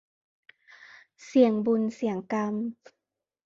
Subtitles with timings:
[1.25, 2.53] เสี่ยงบุญเสี่ยงกรรม